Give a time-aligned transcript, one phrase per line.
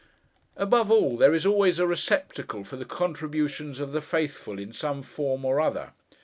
[0.57, 5.03] Above all, there is always a receptacle for the contributions of the Faithful, in some
[5.03, 5.93] form or other.